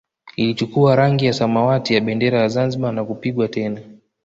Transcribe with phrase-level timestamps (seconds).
[0.35, 3.81] Ilichukua rangi ya samawati ya bendera ya Zanzibar na kupigwa tena